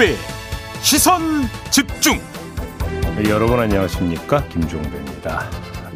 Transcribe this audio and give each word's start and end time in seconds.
김종배 0.00 0.16
시선 0.80 1.20
집중 1.70 2.18
여러분 3.28 3.60
안녕하십니까 3.60 4.42
김종배입니다 4.48 5.50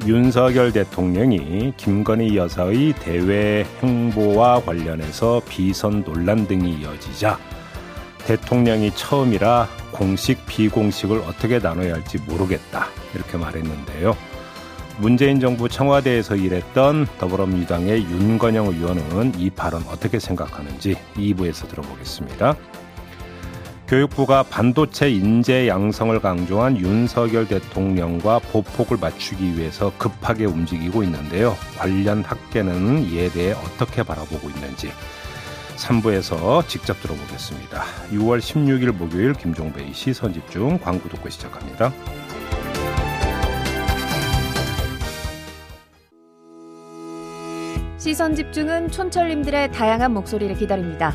윤석열 0.07 0.73
대통령이 0.73 1.73
김건희 1.79 2.37
여사의 2.37 2.93
대외 3.01 3.64
행보와 3.82 4.61
관련해서 4.61 5.41
비선 5.49 6.05
논란 6.05 6.46
등이 6.46 6.81
이어지자 6.81 7.39
대통령이 8.27 8.95
처음이라 8.95 9.69
공식 9.91 10.45
비공식을 10.45 11.21
어떻게 11.21 11.59
나눠야 11.59 11.95
할지 11.95 12.18
모르겠다 12.27 12.89
이렇게 13.14 13.39
말했는데요. 13.39 14.17
문재인 14.99 15.41
정부 15.41 15.68
청와대에서 15.68 16.36
일했던 16.36 17.07
더불어민주당의 17.18 18.03
윤건영 18.03 18.67
의원은 18.67 19.32
이 19.39 19.50
발언 19.50 19.82
어떻게 19.89 20.18
생각하는지 20.18 20.96
2부에서 21.17 21.68
들어보겠습니다. 21.68 22.57
교육부가 23.87 24.43
반도체 24.45 25.11
인재 25.11 25.69
양성을 25.69 26.19
강조한 26.21 26.79
윤석열 26.79 27.47
대통령과 27.47 28.39
보폭을 28.39 28.97
맞추기 28.99 29.59
위해서 29.59 29.93
급하게 29.99 30.47
움직이고 30.47 31.03
있는데요. 31.03 31.55
관련 31.77 32.23
학계는 32.23 33.05
이에 33.11 33.29
대해 33.29 33.53
어떻게 33.53 34.03
바라보고 34.03 34.48
있는지 34.48 34.91
3부에서 35.77 36.67
직접 36.67 36.98
들어보겠습니다. 37.03 37.83
6월 38.12 38.39
16일 38.39 38.93
목요일 38.93 39.34
김종배의 39.34 39.93
시선집중 39.93 40.79
광고 40.79 41.09
듣고 41.11 41.29
시작합니다. 41.29 41.93
시선 47.98 48.35
집중은 48.35 48.91
촌철님들의 48.91 49.73
다양한 49.73 50.13
목소리를 50.13 50.55
기다립니다. 50.57 51.15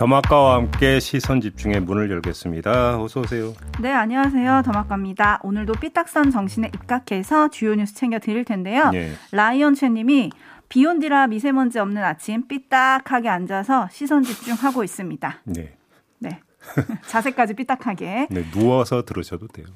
더마카와 0.00 0.54
함께 0.54 0.98
시선 0.98 1.42
집중의 1.42 1.80
문을 1.80 2.10
열겠습니다. 2.10 3.02
어서 3.02 3.20
오세요. 3.20 3.52
네, 3.82 3.92
안녕하세요. 3.92 4.62
더마카입니다. 4.64 5.40
오늘도 5.42 5.74
삐딱선 5.74 6.30
정신에 6.30 6.70
입각해서 6.74 7.50
주요 7.50 7.74
뉴스 7.74 7.94
챙겨 7.94 8.18
드릴 8.18 8.46
텐데요. 8.46 8.88
네. 8.92 9.12
라이언 9.30 9.74
최님이 9.74 10.30
비 10.70 10.82
온 10.82 10.95
뒤라 10.95 11.26
미세먼지 11.26 11.78
없는 11.78 12.02
아침 12.02 12.48
삐딱하게 12.48 13.28
앉아서 13.28 13.90
시선 13.92 14.22
집중하고 14.22 14.84
있습니다. 14.84 15.42
네. 15.44 15.76
네. 16.18 16.40
자세까지 17.06 17.52
삐딱하게. 17.52 18.28
네, 18.30 18.50
누워서 18.52 19.04
들으셔도 19.04 19.48
돼요. 19.48 19.66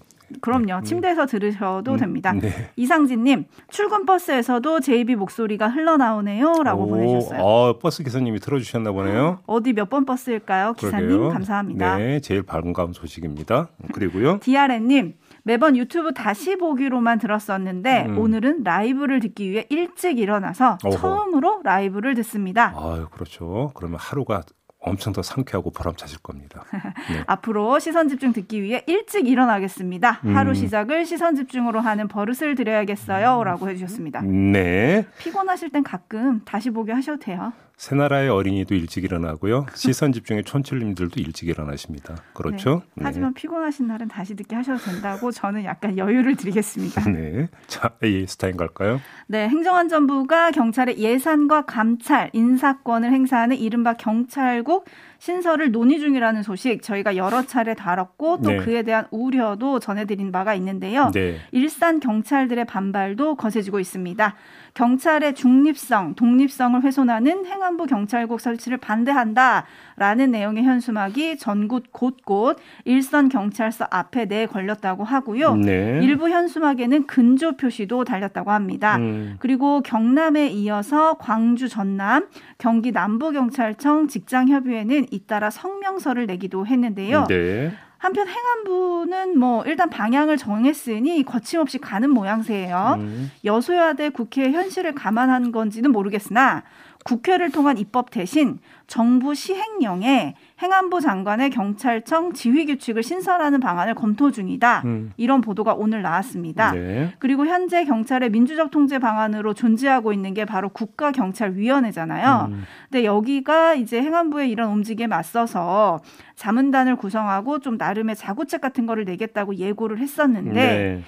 그럼요. 0.41 0.80
네. 0.80 0.83
침대에서 0.83 1.27
들으셔도 1.27 1.92
음, 1.92 1.97
됩니다. 1.97 2.33
네. 2.33 2.70
이상진님, 2.77 3.44
출근 3.69 4.06
버스에서도 4.06 4.81
JB 4.80 5.16
목소리가 5.16 5.69
흘러나오네요라고 5.69 6.87
보내주셨어요. 6.87 7.41
어, 7.43 7.78
버스 7.78 8.03
기사님이 8.03 8.41
틀어주셨나 8.41 8.93
보네요. 8.93 9.41
어디 9.47 9.72
몇 9.72 9.88
번 9.91 10.04
버스일까요? 10.04 10.72
기사님, 10.75 11.09
그러게요. 11.09 11.28
감사합니다. 11.31 11.98
네, 11.98 12.21
제일 12.21 12.43
반가운 12.43 12.93
소식입니다. 12.93 13.69
그리고요. 13.93 14.38
디아레님, 14.43 15.15
매번 15.44 15.76
유튜브 15.76 16.12
다시 16.15 16.56
보기로만 16.56 17.19
들었었는데 17.19 18.06
음. 18.09 18.19
오늘은 18.19 18.62
라이브를 18.65 19.21
듣기 19.21 19.50
위해 19.50 19.66
일찍 19.69 20.19
일어나서 20.19 20.78
어허. 20.84 20.97
처음으로 20.97 21.60
라이브를 21.65 22.15
듣습니다. 22.15 22.72
아, 22.75 23.06
그렇죠. 23.10 23.71
그러면 23.75 23.98
하루가 24.00 24.43
엄청 24.84 25.12
더 25.12 25.22
상쾌하고 25.22 25.71
보람차실 25.71 26.19
겁니다. 26.19 26.65
네. 27.11 27.25
앞으로 27.27 27.78
시선 27.78 28.09
집중 28.09 28.33
듣기 28.33 28.62
위해 28.62 28.84
일찍 28.87 29.27
일어나겠습니다. 29.27 30.21
음. 30.25 30.37
하루 30.37 30.55
시작을 30.55 31.06
시선 31.06 31.34
집중으로 31.34 31.81
하는 31.81 32.06
버릇을 32.06 32.55
들여야겠어요.라고 32.55 33.69
해주셨습니다. 33.71 34.21
네. 34.22 35.06
피곤하실 35.19 35.71
땐 35.71 35.83
가끔 35.83 36.43
다시 36.45 36.71
보기 36.71 36.93
하셔도 36.93 37.19
돼요. 37.19 37.53
새나라의 37.76 38.28
어린이도 38.30 38.74
일찍 38.74 39.04
일어나고요. 39.04 39.66
시선 39.74 40.12
집중의 40.12 40.44
촌철님들도 40.44 41.20
일찍 41.20 41.48
일어나십니다. 41.48 42.16
그렇죠? 42.32 42.82
네. 42.94 42.94
네. 42.94 43.02
하지만 43.04 43.34
피곤하신 43.34 43.88
날은 43.88 44.08
다시 44.08 44.36
듣게 44.36 44.54
하셔도 44.54 44.78
된다고 44.84 45.30
저는 45.32 45.64
약간 45.64 45.98
여유를 45.98 46.36
드리겠습니다. 46.36 47.04
네. 47.10 47.48
자, 47.66 47.90
A 48.02 48.26
스타인 48.26 48.56
갈까요? 48.56 49.00
네. 49.26 49.48
행정안전부가 49.48 50.52
경찰의 50.52 50.98
예산과 50.98 51.66
감찰, 51.66 52.30
인사권을 52.32 53.12
행사하는 53.12 53.56
이른바 53.56 53.94
경찰국 53.94 54.86
신설을 55.24 55.72
논의 55.72 56.00
중이라는 56.00 56.42
소식 56.42 56.82
저희가 56.82 57.16
여러 57.16 57.40
차례 57.46 57.72
다뤘고 57.72 58.42
또 58.42 58.50
네. 58.50 58.56
그에 58.58 58.82
대한 58.82 59.06
우려도 59.10 59.78
전해드린 59.78 60.30
바가 60.30 60.54
있는데요. 60.56 61.10
네. 61.14 61.38
일산 61.50 61.98
경찰들의 61.98 62.66
반발도 62.66 63.36
거세지고 63.36 63.80
있습니다. 63.80 64.34
경찰의 64.74 65.34
중립성, 65.34 66.16
독립성을 66.16 66.82
훼손하는 66.82 67.46
행안부 67.46 67.86
경찰국 67.86 68.40
설치를 68.40 68.76
반대한다라는 68.78 70.32
내용의 70.32 70.64
현수막이 70.64 71.38
전국 71.38 71.92
곳곳 71.92 72.58
일선 72.84 73.28
경찰서 73.28 73.86
앞에 73.88 74.26
내 74.26 74.46
걸렸다고 74.46 75.04
하고요. 75.04 75.54
네. 75.54 76.00
일부 76.02 76.28
현수막에는 76.28 77.06
근조 77.06 77.56
표시도 77.56 78.04
달렸다고 78.04 78.50
합니다. 78.50 78.96
음. 78.96 79.36
그리고 79.38 79.80
경남에 79.80 80.48
이어서 80.48 81.14
광주 81.14 81.68
전남, 81.68 82.26
경기 82.58 82.91
남부경찰청 82.91 84.08
직장협의회는 84.08 85.06
잇따라 85.14 85.50
성명서를 85.50 86.26
내기도 86.26 86.66
했는데요. 86.66 87.26
네. 87.28 87.72
한편 87.98 88.28
행안부는 88.28 89.38
뭐 89.38 89.64
일단 89.64 89.88
방향을 89.88 90.36
정했으니 90.36 91.22
거침없이 91.22 91.78
가는 91.78 92.10
모양새예요. 92.10 92.97
음. 92.98 93.30
여소야대 93.44 94.10
국회 94.10 94.50
현실을 94.50 94.94
감안한 94.94 95.53
건지는 95.53 95.91
모르겠으나 95.91 96.64
국회를 97.04 97.50
통한 97.50 97.78
입법 97.78 98.10
대신 98.10 98.58
정부 98.86 99.34
시행령에 99.34 100.34
행안부 100.64 101.02
장관의 101.02 101.50
경찰청 101.50 102.32
지휘 102.32 102.64
규칙을 102.64 103.02
신설하는 103.02 103.60
방안을 103.60 103.94
검토 103.94 104.30
중이다. 104.30 104.82
음. 104.86 105.12
이런 105.19 105.42
보도가 105.42 105.75
오늘 105.75 106.00
나왔습니다. 106.00 106.72
네. 106.72 107.12
그리고 107.19 107.44
현재 107.44 107.84
경찰의 107.84 108.30
민주적 108.30 108.70
통제 108.70 108.98
방안으로 108.98 109.53
존재하고 109.53 110.14
있는 110.14 110.32
게 110.32 110.47
바로 110.47 110.70
국가경찰위원회잖아요. 110.70 112.48
음. 112.50 112.62
근데 112.91 113.04
여기가 113.04 113.74
이제 113.74 114.00
행안부의 114.00 114.50
이런 114.50 114.70
움직임에 114.70 115.06
맞서서 115.06 116.00
자문단을 116.36 116.97
구성하고 116.97 117.58
좀 117.58 117.76
나름의 117.76 118.16
자구책 118.16 118.62
같은 118.62 118.86
거를 118.86 119.04
내겠다고 119.04 119.56
예고를 119.56 119.98
했었는데 119.98 120.53
네. 120.53 121.03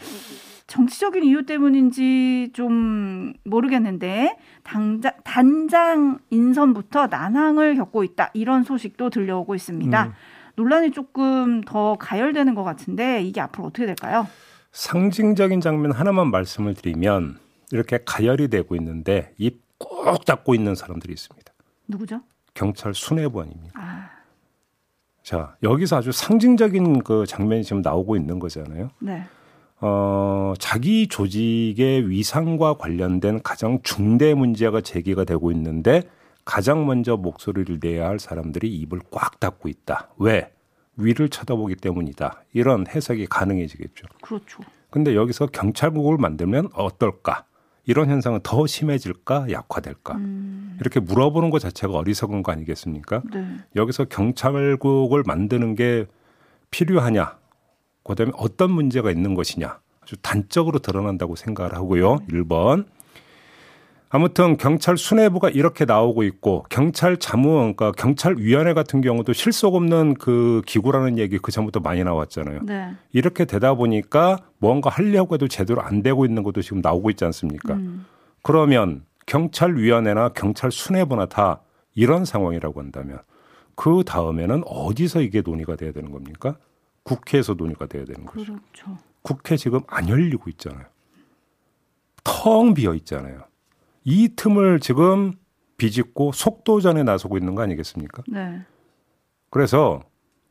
정치적인 0.66 1.24
이유 1.24 1.46
때문인지 1.46 2.50
좀 2.52 3.32
모르겠는데 3.44 4.36
당장, 4.64 5.12
단장 5.24 6.18
인선부터 6.30 7.06
난항을 7.06 7.76
겪고 7.76 8.02
있다 8.04 8.30
이런 8.34 8.64
소식도 8.64 9.10
들려오고 9.10 9.54
있습니다. 9.54 10.06
음. 10.06 10.12
논란이 10.56 10.90
조금 10.90 11.60
더 11.60 11.96
가열되는 11.98 12.54
것 12.54 12.64
같은데 12.64 13.22
이게 13.22 13.40
앞으로 13.40 13.66
어떻게 13.66 13.86
될까요? 13.86 14.26
상징적인 14.72 15.60
장면 15.60 15.92
하나만 15.92 16.30
말씀을 16.30 16.74
드리면 16.74 17.38
이렇게 17.70 17.98
가열이 18.04 18.48
되고 18.48 18.74
있는데 18.76 19.32
입 19.38 19.66
꼭 19.78 20.24
닫고 20.24 20.54
있는 20.54 20.74
사람들이 20.74 21.12
있습니다. 21.12 21.52
누구죠? 21.88 22.20
경찰 22.54 22.94
수뇌부원입니다. 22.94 23.72
아. 23.80 24.10
자 25.22 25.56
여기서 25.62 25.96
아주 25.96 26.12
상징적인 26.12 27.02
그 27.02 27.26
장면이 27.26 27.64
지금 27.64 27.82
나오고 27.82 28.16
있는 28.16 28.38
거잖아요. 28.38 28.90
네. 29.00 29.24
어, 29.80 30.54
자기 30.58 31.06
조직의 31.06 32.08
위상과 32.08 32.74
관련된 32.74 33.42
가장 33.42 33.80
중대 33.82 34.34
문제가 34.34 34.80
제기가 34.80 35.24
되고 35.24 35.52
있는데 35.52 36.02
가장 36.44 36.86
먼저 36.86 37.16
목소리를 37.16 37.78
내야 37.82 38.08
할 38.08 38.18
사람들이 38.18 38.74
입을 38.74 39.00
꽉 39.10 39.40
닫고 39.40 39.68
있다. 39.68 40.08
왜? 40.18 40.50
위를 40.96 41.28
쳐다보기 41.28 41.76
때문이다. 41.76 42.44
이런 42.54 42.86
해석이 42.86 43.26
가능해지겠죠. 43.26 44.06
그렇죠. 44.22 44.62
근데 44.90 45.14
여기서 45.14 45.46
경찰국을 45.46 46.16
만들면 46.16 46.70
어떨까? 46.72 47.44
이런 47.84 48.08
현상은 48.08 48.40
더 48.42 48.66
심해질까? 48.66 49.50
약화될까? 49.50 50.14
음. 50.14 50.76
이렇게 50.80 51.00
물어보는 51.00 51.50
것 51.50 51.58
자체가 51.58 51.92
어리석은 51.92 52.42
거 52.42 52.52
아니겠습니까? 52.52 53.22
네. 53.32 53.46
여기서 53.76 54.06
경찰국을 54.06 55.22
만드는 55.26 55.74
게 55.74 56.06
필요하냐? 56.70 57.36
그다음에 58.06 58.32
어떤 58.36 58.70
문제가 58.70 59.10
있는 59.10 59.34
것이냐 59.34 59.78
아주 60.02 60.16
단적으로 60.22 60.78
드러난다고 60.78 61.36
생각을 61.36 61.74
하고요. 61.74 62.20
1번. 62.30 62.86
아무튼 64.08 64.56
경찰 64.56 64.96
수뇌부가 64.96 65.50
이렇게 65.50 65.84
나오고 65.84 66.22
있고 66.22 66.64
경찰 66.70 67.18
자문 67.18 67.74
그러니까 67.74 67.92
경찰 67.92 68.36
위원회 68.38 68.72
같은 68.72 69.00
경우도 69.00 69.32
실속 69.32 69.74
없는 69.74 70.14
그 70.14 70.62
기구라는 70.64 71.18
얘기 71.18 71.38
그 71.38 71.50
전부터 71.50 71.80
많이 71.80 72.04
나왔잖아요. 72.04 72.60
네. 72.62 72.94
이렇게 73.12 73.44
되다 73.44 73.74
보니까 73.74 74.38
뭔가 74.58 74.90
하려고 74.90 75.34
해도 75.34 75.48
제대로 75.48 75.82
안 75.82 76.02
되고 76.02 76.24
있는 76.24 76.44
것도 76.44 76.62
지금 76.62 76.80
나오고 76.80 77.10
있지 77.10 77.24
않습니까? 77.24 77.74
음. 77.74 78.06
그러면 78.42 79.02
경찰 79.26 79.74
위원회나 79.74 80.30
경찰 80.30 80.70
수뇌부나 80.70 81.26
다 81.26 81.60
이런 81.94 82.24
상황이라고 82.24 82.80
한다면 82.80 83.18
그 83.74 84.04
다음에는 84.06 84.62
어디서 84.66 85.20
이게 85.20 85.42
논의가 85.44 85.74
돼야 85.74 85.90
되는 85.90 86.12
겁니까? 86.12 86.56
국회에서 87.06 87.54
논의가 87.54 87.86
돼야 87.86 88.04
되는 88.04 88.26
거죠. 88.26 88.54
그렇죠. 88.54 88.98
국회 89.22 89.56
지금 89.56 89.80
안 89.86 90.08
열리고 90.08 90.50
있잖아요. 90.50 90.86
텅 92.24 92.74
비어 92.74 92.94
있잖아요. 92.94 93.44
이 94.04 94.28
틈을 94.34 94.80
지금 94.80 95.32
비집고 95.76 96.32
속도전에 96.32 97.04
나서고 97.04 97.38
있는 97.38 97.54
거 97.54 97.62
아니겠습니까? 97.62 98.24
네. 98.28 98.60
그래서 99.50 100.02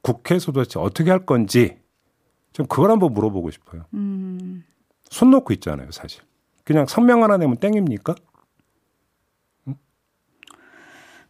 국회에서 0.02 0.52
도대체 0.54 0.80
어떻게 0.80 1.12
할 1.12 1.26
건지 1.26 1.78
좀 2.54 2.66
그걸 2.68 2.90
한번 2.92 3.14
물어보고 3.14 3.52
싶어요. 3.52 3.86
음. 3.94 4.64
손 5.10 5.32
놓고 5.32 5.52
있잖아요, 5.54 5.92
사실. 5.92 6.24
그냥 6.64 6.86
성명 6.86 7.22
하나 7.24 7.38
내면 7.38 7.58
땡입니까? 7.58 8.16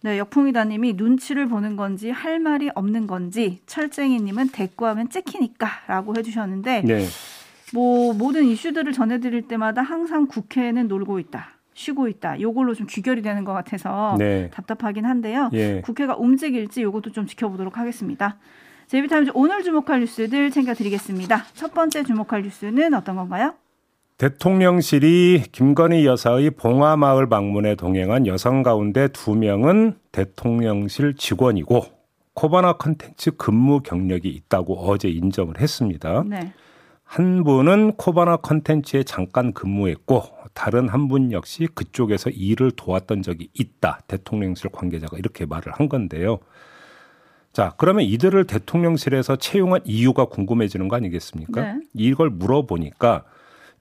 네, 0.06 0.20
역풍이다님이 0.20 0.94
눈치를 0.94 1.48
보는 1.48 1.76
건지 1.76 2.12
할 2.12 2.40
말이 2.40 2.70
없는 2.76 3.08
건지 3.08 3.60
철쟁이님은 3.66 4.50
대꾸하면 4.50 5.10
찍히니까라고 5.10 6.16
해주셨는데 6.16 6.84
네. 6.84 7.06
뭐 7.74 8.14
모든 8.14 8.44
이슈들을 8.44 8.94
전해드릴 8.94 9.48
때마다 9.48 9.82
항상 9.82 10.28
국회는 10.28 10.88
놀고 10.88 11.18
있다. 11.18 11.56
쉬고 11.74 12.08
있다. 12.08 12.40
요걸로 12.40 12.76
좀 12.76 12.86
귀결이 12.88 13.24
되는 13.24 13.44
것 13.46 13.54
같아서 13.54 14.16
네. 14.20 14.52
답답하긴 14.54 15.06
한데요. 15.06 15.50
예. 15.54 15.82
국회가 15.82 16.16
움직일지 16.16 16.84
요것도 16.84 17.12
좀 17.12 17.26
지켜보도록 17.26 17.80
하겠습니다. 17.80 18.38
제비타임즈 18.86 19.32
오늘 19.34 19.64
주목할 19.64 20.02
뉴스들 20.02 20.52
챙겨드리겠습니다. 20.52 21.46
첫 21.56 21.74
번째 21.74 22.04
주목할 22.04 22.44
뉴스는 22.44 22.94
어떤 22.94 23.16
건가요? 23.16 23.56
대통령실이 24.18 25.44
김건희 25.52 26.06
여사의 26.06 26.52
봉화마을 26.52 27.28
방문에 27.28 27.76
동행한 27.76 28.28
여성 28.28 28.64
가운데 28.64 29.10
두 29.10 29.36
명은 29.36 29.96
대통령실 30.14 31.16
직원이고 31.16 31.84
코바나 32.34 32.74
컨텐츠 32.74 33.32
근무 33.32 33.82
경력이 33.82 34.30
있다고 34.30 34.90
어제 34.90 35.10
인정을 35.10 35.60
했습니다. 35.60 36.24
네. 36.28 36.54
한 37.04 37.44
분은 37.44 37.94
코바나 37.94 38.38
컨텐츠에 38.38 39.04
잠깐 39.04 39.52
근무했고 39.54 40.24
다른 40.54 40.88
한 40.88 41.10
분 41.10 41.34
역시 41.34 41.68
그쪽에서 41.76 42.30
일을 42.30 42.72
도왔던 42.72 43.22
적이 43.22 43.50
있다. 43.54 44.00
대통령실 44.08 44.72
관계자가 44.72 45.18
이렇게 45.18 45.46
말을 45.46 45.74
한 45.74 45.90
건데요. 45.90 46.40
자, 47.52 47.74
그러면 47.78 48.06
이들을 48.06 48.46
대통령실에서 48.48 49.36
채용한 49.36 49.82
이유가 49.84 50.26
궁금해지는 50.26 50.88
거 50.88 50.96
아니겠습니까? 50.96 51.62
네. 51.62 51.80
이걸 51.94 52.30
물어보니까 52.30 53.26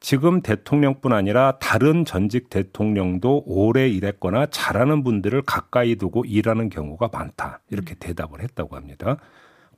지금 0.04 0.42
대통령뿐 0.42 1.14
아니라 1.14 1.56
다른 1.62 2.04
전직 2.04 2.50
대통령도 2.50 3.44
오래 3.46 3.88
일했거나 3.88 4.48
잘하는 4.50 5.02
분들을 5.02 5.40
가까이 5.40 5.96
두고 5.96 6.26
일하는 6.26 6.68
경우가 6.68 7.08
많다. 7.10 7.60
이렇게 7.70 7.94
대답을 7.94 8.42
했다고 8.42 8.76
합니다. 8.76 9.16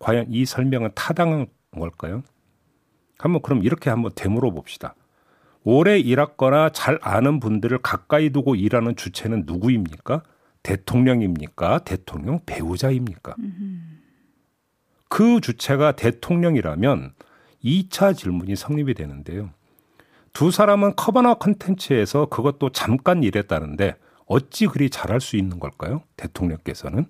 과연 0.01 0.27
이 0.29 0.45
설명은 0.45 0.91
타당한 0.97 1.47
걸까요? 1.71 2.25
한번 3.21 3.41
그럼 3.41 3.63
이렇게 3.63 3.89
한번 3.89 4.11
되물어 4.17 4.51
봅시다. 4.51 4.97
오래 5.63 5.97
일했거나 5.97 6.71
잘 6.71 6.99
아는 7.03 7.39
분들을 7.39 7.79
가까이 7.79 8.31
두고 8.31 8.57
일하는 8.57 8.97
주체는 8.97 9.45
누구입니까? 9.47 10.25
대통령입니까? 10.65 11.85
대통령 11.85 12.41
배우자입니까? 12.45 13.37
그 15.09 15.41
주체가 15.41 15.93
대통령이라면 15.93 17.13
2차 17.63 18.17
질문이 18.17 18.57
성립이 18.57 18.95
되는데요. 18.95 19.51
두 20.37 20.51
사람은 20.51 20.97
커버나 20.97 21.37
컨텐츠에서 21.37 22.27
그것도 22.27 22.69
잠깐 22.69 23.23
일했다는데 23.23 23.95
어찌 24.27 24.67
그리 24.67 24.91
잘할 24.91 25.19
수 25.19 25.39
있는 25.39 25.59
걸까요? 25.59 26.03
대통령께서는 26.19 27.07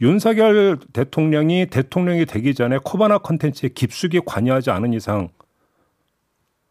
윤석열 0.00 0.80
대통령이 0.92 1.66
대통령이 1.66 2.26
되기 2.26 2.54
전에 2.54 2.78
코바나 2.82 3.18
컨텐츠에 3.18 3.68
깊숙이 3.68 4.22
관여하지 4.26 4.72
않은 4.72 4.92
이상 4.92 5.28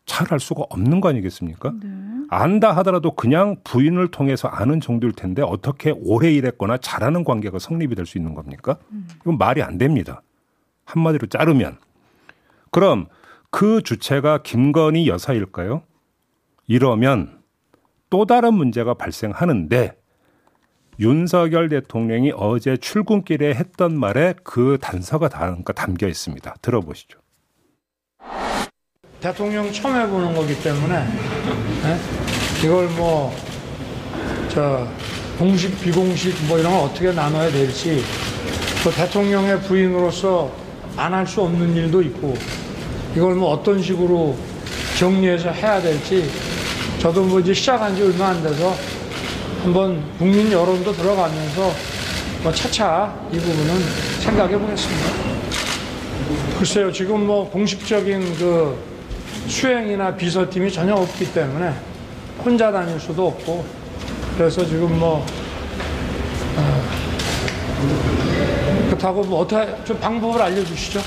잘할 0.06 0.42
수가 0.42 0.66
없는 0.72 1.00
거 1.00 1.08
아니겠습니까? 1.08 1.72
네. 1.82 1.88
안다 2.30 2.76
하더라도 2.78 3.16
그냥 3.16 3.56
부인을 3.64 4.10
통해서 4.10 4.50
아는 4.50 4.82
정도일 4.82 5.14
텐데 5.14 5.42
어떻게 5.42 5.92
오래 5.92 6.34
일했거나 6.34 6.80
잘하는 6.80 7.24
관계가 7.24 7.60
성립이 7.60 7.96
될 7.96 8.06
수 8.06 8.18
있는 8.18 8.34
겁니까? 8.34 8.78
음. 8.92 9.08
이건 9.22 9.38
말이 9.38 9.64
안 9.64 9.78
됩니다. 9.78 10.22
한마디로 10.84 11.28
자르면. 11.28 11.78
그럼 12.72 13.08
그 13.52 13.82
주체가 13.82 14.44
김건희 14.44 15.08
여사일까요? 15.08 15.84
이러면 16.68 17.40
또 18.10 18.26
다른 18.26 18.54
문제가 18.54 18.94
발생하는데 18.94 19.94
윤석열 21.00 21.70
대통령이 21.70 22.34
어제 22.36 22.78
출근길에 22.78 23.54
했던 23.56 23.98
말에 23.98 24.34
그 24.44 24.78
단서가 24.82 25.30
담겨 25.74 26.08
있습니다. 26.08 26.56
들어보시죠. 26.62 27.20
대통령 29.20 29.72
처음 29.72 29.96
해보는 29.96 30.34
거기 30.36 30.62
때문에 30.62 31.06
네? 31.84 32.00
이걸 32.64 32.88
뭐 32.90 33.32
저 34.50 34.88
공식 35.38 35.80
비공식 35.80 36.34
뭐 36.48 36.58
이런 36.58 36.72
걸 36.74 36.82
어떻게 36.90 37.12
나눠야 37.12 37.52
될지 37.52 38.02
또 38.84 38.90
대통령의 38.90 39.62
부인으로서 39.62 40.52
안 40.98 41.14
할 41.14 41.26
수 41.28 41.44
없는 41.44 41.76
일도 41.76 42.02
있고 42.02 42.34
이걸 43.16 43.36
뭐 43.36 43.52
어떤 43.52 43.82
식으로 43.82 44.36
정리해서 44.98 45.50
해야 45.50 45.82
될지 45.82 46.30
저도 47.00 47.24
뭐 47.24 47.40
이제 47.40 47.54
시작한 47.54 47.96
지 47.96 48.04
얼마 48.04 48.28
안 48.28 48.44
돼서 48.44 48.76
한번 49.64 50.04
국민 50.18 50.52
여론도 50.52 50.92
들어가면서 50.94 51.72
뭐 52.44 52.52
차차 52.54 53.14
이 53.32 53.38
부분은 53.38 53.80
생각해 54.20 54.58
보겠습니다. 54.58 55.30
글쎄요, 56.58 56.92
지금 56.92 57.26
뭐 57.26 57.50
공식적인 57.50 58.36
그 58.36 58.78
수행이나 59.48 60.16
비서팀이 60.16 60.72
전혀 60.72 60.94
없기 60.94 61.34
때문에 61.34 61.74
혼자 62.44 62.72
다닐 62.72 63.00
수도 63.00 63.28
없고 63.28 63.66
그래서 64.38 64.66
지금 64.66 65.00
뭐 65.00 65.26
어, 66.56 66.84
그렇다고 68.88 69.24
뭐 69.24 69.42
어떻게 69.42 69.84
좀 69.84 70.00
방법을 70.00 70.42
알려주시죠. 70.42 71.02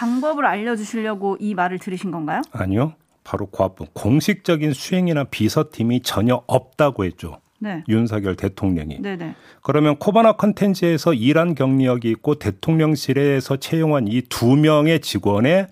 방법을 0.00 0.46
알려주시려고 0.46 1.36
이 1.40 1.54
말을 1.54 1.78
들으신 1.78 2.10
건가요? 2.10 2.40
아니요. 2.52 2.94
바로 3.22 3.46
그 3.46 3.62
앞부 3.62 3.84
공식적인 3.92 4.72
수행이나 4.72 5.24
비서팀이 5.24 6.00
전혀 6.00 6.42
없다고 6.46 7.04
했죠. 7.04 7.38
네. 7.58 7.84
윤석열 7.86 8.34
대통령이. 8.34 9.02
네네. 9.02 9.34
그러면 9.62 9.98
코바나 9.98 10.32
컨텐츠에서 10.32 11.12
일한 11.12 11.54
경력이 11.54 12.08
있고 12.12 12.36
대통령실에서 12.36 13.58
채용한 13.58 14.08
이 14.08 14.22
두 14.30 14.56
명의 14.56 15.00
직원의 15.00 15.66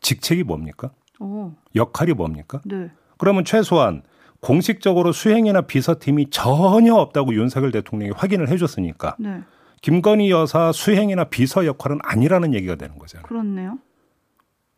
직책이 0.00 0.44
뭡니까? 0.44 0.92
오. 1.18 1.50
역할이 1.74 2.12
뭡니까? 2.12 2.60
네. 2.64 2.92
그러면 3.18 3.44
최소한 3.44 4.02
공식적으로 4.38 5.10
수행이나 5.10 5.62
비서팀이 5.62 6.30
전혀 6.30 6.94
없다고 6.94 7.34
윤석열 7.34 7.72
대통령이 7.72 8.12
확인을 8.14 8.48
해줬으니까 8.50 9.16
네. 9.18 9.40
김건희 9.84 10.30
여사 10.30 10.72
수행이나 10.72 11.24
비서 11.24 11.66
역할은 11.66 11.98
아니라는 12.02 12.54
얘기가 12.54 12.74
되는 12.74 12.98
거잖아요. 12.98 13.26
그렇네요. 13.26 13.78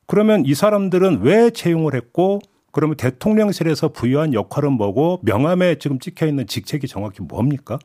그러면 0.06 0.44
이 0.44 0.52
사람들은 0.52 1.20
왜 1.20 1.50
채용을 1.50 1.94
했고 1.94 2.40
그러면 2.72 2.96
대통령실에서 2.96 3.90
부여한 3.90 4.34
역할은 4.34 4.72
뭐고 4.72 5.20
명함에 5.22 5.76
지금 5.78 6.00
찍혀 6.00 6.26
있는 6.26 6.48
직책이 6.48 6.88
정확히 6.88 7.22
뭡니까? 7.22 7.78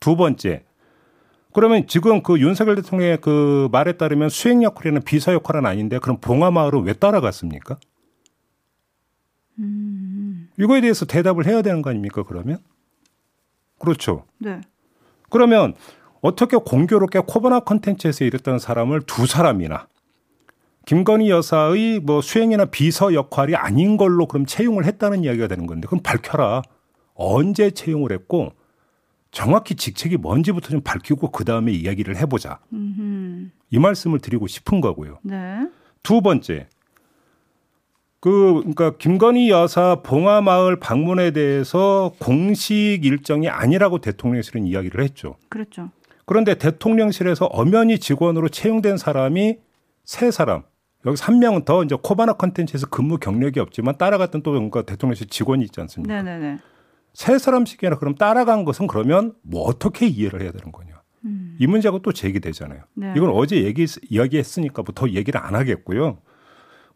두 0.00 0.16
번째. 0.16 0.64
그러면 1.52 1.86
지금 1.86 2.24
그 2.24 2.40
윤석열 2.40 2.74
대통령의 2.74 3.20
그 3.20 3.68
말에 3.70 3.92
따르면 3.92 4.28
수행 4.28 4.64
역할이나 4.64 4.98
비서 5.04 5.32
역할은 5.32 5.64
아닌데 5.64 6.00
그럼 6.00 6.18
봉화마을은 6.20 6.82
왜 6.82 6.92
따라갔습니까? 6.92 7.78
음. 9.60 10.48
이거에 10.58 10.80
대해서 10.80 11.06
대답을 11.06 11.46
해야 11.46 11.62
되는 11.62 11.82
거 11.82 11.90
아닙니까, 11.90 12.24
그러면? 12.24 12.58
그렇죠. 13.78 14.24
네. 14.38 14.60
그러면 15.30 15.74
어떻게 16.26 16.56
공교롭게 16.56 17.20
코바나 17.26 17.60
컨텐츠에서 17.60 18.24
일했던 18.24 18.58
사람을 18.58 19.02
두 19.02 19.26
사람이나 19.26 19.86
김건희 20.86 21.30
여사의 21.30 22.00
뭐 22.00 22.20
수행이나 22.20 22.66
비서 22.66 23.14
역할이 23.14 23.54
아닌 23.54 23.96
걸로 23.96 24.26
그럼 24.26 24.46
채용을 24.46 24.84
했다는 24.84 25.24
이야기가 25.24 25.48
되는 25.48 25.66
건데 25.66 25.86
그럼 25.86 26.02
밝혀라. 26.02 26.62
언제 27.14 27.70
채용을 27.70 28.12
했고 28.12 28.52
정확히 29.30 29.74
직책이 29.74 30.16
뭔지부터 30.16 30.68
좀 30.68 30.80
밝히고 30.80 31.30
그 31.30 31.44
다음에 31.44 31.72
이야기를 31.72 32.16
해보자. 32.16 32.60
음흠. 32.72 33.50
이 33.70 33.78
말씀을 33.78 34.18
드리고 34.20 34.46
싶은 34.46 34.80
거고요. 34.80 35.18
네. 35.22 35.68
두 36.02 36.20
번째, 36.20 36.68
그 38.20 38.60
그러니까 38.60 38.96
김건희 38.96 39.50
여사 39.50 40.02
봉화마을 40.02 40.80
방문에 40.80 41.32
대해서 41.32 42.12
공식 42.18 43.00
일정이 43.04 43.48
아니라고 43.48 43.98
대통령실은 43.98 44.66
이야기를 44.66 45.02
했죠. 45.02 45.36
그렇죠. 45.48 45.90
그런데 46.26 46.54
대통령실에서 46.56 47.46
엄연히 47.46 47.98
직원으로 47.98 48.48
채용된 48.48 48.96
사람이 48.98 49.58
세 50.04 50.30
사람. 50.30 50.64
여기서 51.06 51.24
한 51.24 51.38
명은 51.38 51.64
더 51.64 51.84
이제 51.84 51.96
코바나 52.00 52.32
컨텐츠에서 52.34 52.88
근무 52.88 53.18
경력이 53.18 53.60
없지만 53.60 53.96
따라갔던 53.96 54.42
또 54.42 54.52
뭔가 54.52 54.82
대통령실 54.82 55.28
직원이 55.28 55.64
있지 55.64 55.80
않습니까? 55.80 56.12
네네네. 56.22 56.58
세 57.14 57.38
사람씩이나 57.38 57.96
그럼 57.98 58.16
따라간 58.16 58.64
것은 58.64 58.88
그러면 58.88 59.34
뭐 59.42 59.62
어떻게 59.62 60.06
이해를 60.06 60.42
해야 60.42 60.50
되는 60.50 60.72
거냐? 60.72 61.00
음. 61.24 61.56
이 61.58 61.66
문제가 61.66 61.98
또 62.02 62.12
제기되잖아요. 62.12 62.82
네. 62.94 63.14
이건 63.16 63.30
어제 63.30 63.62
얘기 63.62 63.86
이야기했으니까 64.10 64.82
뭐 64.82 64.92
더 64.94 65.08
얘기를 65.08 65.40
안 65.40 65.54
하겠고요. 65.54 66.18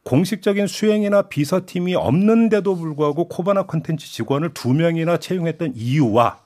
공식적인 0.02 0.66
수행이나 0.66 1.22
비서팀이 1.22 1.94
없는데도 1.94 2.74
불구하고 2.74 3.28
코바나 3.28 3.64
컨텐츠 3.64 4.06
직원을 4.10 4.54
두 4.54 4.72
명이나 4.72 5.18
채용했던 5.18 5.72
이유와 5.76 6.40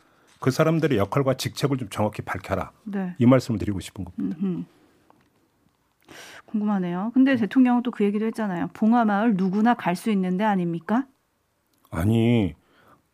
그 0.45 0.51
사람들의 0.51 0.99
역할과 0.99 1.39
직책을 1.39 1.79
좀 1.79 1.89
정확히 1.89 2.21
밝혀라. 2.21 2.71
네. 2.85 3.15
이 3.19 3.25
말씀을 3.25 3.59
드리고 3.59 3.81
싶은 3.81 4.05
겁니다. 4.05 4.37
음흠. 4.43 4.65
궁금하네요. 6.45 7.13
근데 7.15 7.35
대통령은 7.37 7.83
또 7.83 7.91
그 7.91 8.05
얘기도 8.05 8.27
했잖아요. 8.27 8.69
봉화마을 8.75 9.37
누구나 9.37 9.73
갈 9.73 9.97
수 9.97 10.11
있는데 10.11 10.45
아닙니까? 10.45 11.07
아니 11.91 12.55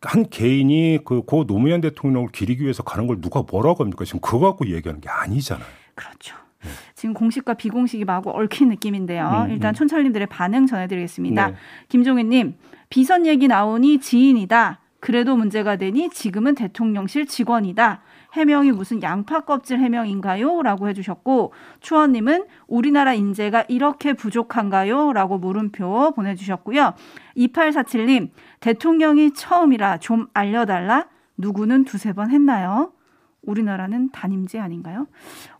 한 0.01 0.27
개인이 0.29 0.99
그 1.05 1.21
고 1.21 1.45
노무현 1.45 1.79
대통령을 1.79 2.33
기리기 2.33 2.63
위해서 2.63 2.83
가는 2.83 3.07
걸 3.07 3.21
누가 3.21 3.43
뭐라고 3.49 3.81
합니까? 3.85 4.03
지금 4.03 4.19
그거 4.19 4.39
갖고 4.49 4.67
얘기하는 4.67 4.99
게 4.99 5.07
아니잖아요. 5.07 5.65
그렇죠. 5.95 6.35
네. 6.63 6.69
지금 6.95 7.13
공식과 7.13 7.53
비공식이 7.53 8.03
마구 8.03 8.31
얽힌 8.31 8.67
느낌인데요. 8.67 9.25
음, 9.25 9.45
음. 9.45 9.51
일단 9.51 9.73
촌철님들의 9.73 10.27
반응 10.27 10.65
전해드리겠습니다. 10.65 11.47
네. 11.47 11.55
김종인님 11.87 12.55
비선 12.89 13.25
얘기 13.25 13.47
나오니 13.47 14.01
지인이다. 14.01 14.80
그래도 15.01 15.35
문제가 15.35 15.75
되니 15.75 16.09
지금은 16.11 16.55
대통령실 16.55 17.25
직원이다. 17.25 18.01
해명이 18.33 18.71
무슨 18.71 19.01
양파 19.01 19.41
껍질 19.41 19.79
해명인가요? 19.79 20.61
라고 20.61 20.87
해주셨고, 20.87 21.51
추원님은 21.81 22.45
우리나라 22.67 23.13
인재가 23.13 23.65
이렇게 23.67 24.13
부족한가요? 24.13 25.11
라고 25.11 25.39
물음표 25.39 26.13
보내주셨고요. 26.15 26.93
2847님, 27.35 28.29
대통령이 28.61 29.33
처음이라 29.33 29.97
좀 29.97 30.27
알려달라? 30.33 31.07
누구는 31.35 31.83
두세 31.85 32.13
번 32.13 32.29
했나요? 32.29 32.93
우리나라는 33.41 34.11
단임제 34.11 34.59
아닌가요? 34.59 35.07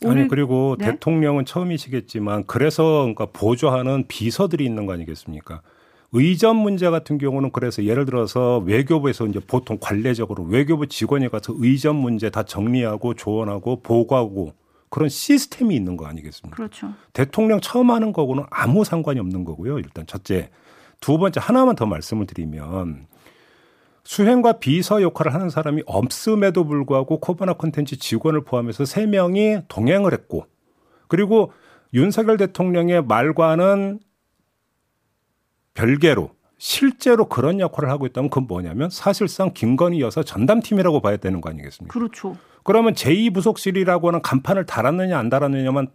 아니 0.06 0.28
그리고 0.28 0.76
네? 0.78 0.92
대통령은 0.92 1.46
처음이시겠지만 1.46 2.46
그래서 2.46 2.84
그러니까 3.02 3.26
보조하는 3.34 4.06
비서들이 4.08 4.64
있는 4.64 4.86
거 4.86 4.94
아니겠습니까? 4.94 5.62
의전 6.14 6.58
문제 6.58 6.90
같은 6.90 7.18
경우는 7.18 7.52
그래서 7.52 7.86
예를 7.86 8.06
들어서 8.06 8.58
외교부에서 8.60 9.28
이제 9.28 9.40
보통 9.40 9.78
관례적으로 9.80 10.44
외교부 10.44 10.88
직원이 10.88 11.30
가서 11.30 11.54
의전 11.58 11.96
문제 11.96 12.30
다 12.30 12.44
정리하고 12.44 13.14
조언하고 13.14 13.82
보고하고 13.82 14.54
그런 14.90 15.08
시스템이 15.08 15.74
있는 15.74 15.96
거 15.96 16.06
아니겠습니까? 16.06 16.56
그렇죠. 16.56 16.94
대통령 17.14 17.62
처음 17.62 17.92
하는 17.92 18.12
거고는 18.12 18.44
아무 18.50 18.84
상관이 18.84 19.20
없는 19.22 19.46
거고요. 19.46 19.80
일단 19.80 20.06
첫째. 20.06 20.50
두 21.00 21.18
번째 21.18 21.40
하나만 21.42 21.76
더 21.76 21.86
말씀을 21.86 22.28
드리면 22.28 23.08
수행과 24.04 24.60
비서 24.60 25.02
역할을 25.02 25.34
하는 25.34 25.50
사람이 25.50 25.84
없음에도 25.86 26.66
불구하고 26.66 27.20
코바나 27.20 27.54
콘텐츠 27.54 27.98
직원을 27.98 28.44
포함해서 28.44 28.84
세 28.84 29.06
명이 29.06 29.62
동행을 29.70 30.12
했고 30.12 30.46
그리고 31.08 31.54
윤석열 31.94 32.38
대통령의 32.38 33.04
말과는 33.04 34.00
별개로 35.82 36.32
실제로 36.60 37.26
그런 37.26 37.60
역할을 37.60 37.90
하고 37.90 38.06
있다면 38.06 38.30
그건 38.30 38.46
뭐냐면 38.48 38.92
사실상 38.92 39.52
김건희 39.52 40.00
여사 40.00 40.22
전담팀이라고 40.22 41.02
봐야 41.02 41.18
되는 41.18 41.42
거 41.42 41.50
아니겠습니까? 41.50 41.92
그렇죠. 41.92 42.38
그러면 42.64 42.94
제2부속실이라고 42.94 44.06
하는 44.06 44.22
간판을 44.22 44.68
달았느냐 44.68 45.18
안 45.18 45.30
달았느냐만 45.30 45.88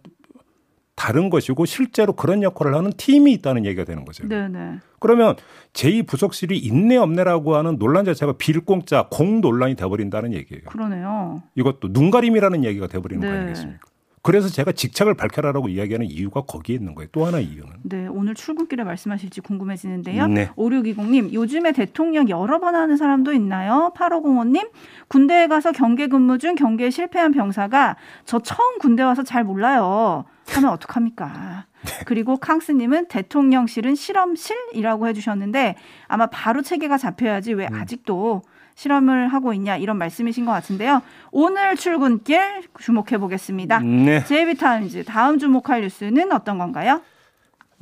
다른 0.95 1.29
것이고 1.29 1.65
실제로 1.65 2.13
그런 2.13 2.43
역할을 2.43 2.75
하는 2.75 2.91
팀이 2.91 3.31
있다는 3.33 3.65
얘기가 3.65 3.85
되는 3.85 4.03
거죠. 4.03 4.27
네네. 4.27 4.79
그러면 4.99 5.35
제2부속실이 5.71 6.61
있네 6.63 6.97
없네라고 6.97 7.55
하는 7.55 7.77
논란 7.77 8.03
자체가 8.03 8.33
빌공짜 8.33 9.07
공 9.09 9.39
논란이 9.39 9.75
돼버린다는 9.75 10.33
얘기예요. 10.33 10.63
그러네요. 10.69 11.43
이것도 11.55 11.89
눈가림이라는 11.91 12.65
얘기가 12.65 12.87
돼버리는 12.87 13.21
네. 13.21 13.27
거 13.27 13.37
아니겠습니까? 13.37 13.79
그래서 14.27 14.49
제가 14.49 14.73
직책을 14.73 15.13
밝혀라라고 15.13 15.69
이야기하는 15.69 16.05
이유가 16.05 16.41
거기에 16.41 16.75
있는 16.75 16.95
거예요. 16.95 17.07
또 17.13 17.25
하나 17.25 17.39
이유는. 17.39 17.71
네, 17.83 18.07
오늘 18.07 18.35
출근길에 18.35 18.83
말씀하실지 18.83 19.39
궁금해지는데요. 19.39 20.27
네. 20.27 20.49
5620님, 20.57 21.31
요즘에 21.31 21.71
대통령 21.71 22.27
여러 22.27 22.59
번 22.59 22.75
하는 22.75 22.97
사람도 22.97 23.31
있나요? 23.31 23.93
8505님, 23.95 24.69
군대에 25.07 25.47
가서 25.47 25.71
경계 25.71 26.07
근무 26.07 26.39
중 26.39 26.55
경계에 26.55 26.89
실패한 26.89 27.31
병사가 27.31 27.95
저 28.25 28.39
처음 28.39 28.79
군대 28.79 29.01
와서 29.01 29.23
잘 29.23 29.45
몰라요. 29.45 30.25
하면 30.49 30.71
어떡합니까? 30.71 31.65
네. 31.85 31.91
그리고 32.05 32.35
캉스님은 32.35 33.07
대통령실은 33.07 33.95
실험실이라고 33.95 35.07
해주셨는데 35.07 35.75
아마 36.09 36.25
바로 36.25 36.61
체계가 36.61 36.97
잡혀야지 36.97 37.53
왜 37.53 37.67
음. 37.71 37.75
아직도 37.75 38.41
실험을 38.77 39.27
하고 39.29 39.53
있냐 39.53 39.75
이런 39.75 39.97
말씀이신 39.97 40.45
것 40.45 40.51
같은데요. 40.51 41.01
오늘 41.31 41.75
출근길 41.75 42.61
주목해 42.79 43.17
보겠습니다. 43.17 43.79
네. 43.79 44.23
제이비타임즈 44.23 45.03
다음 45.05 45.39
주목할 45.39 45.81
뉴스는 45.81 46.31
어떤 46.31 46.59
건가요? 46.59 47.01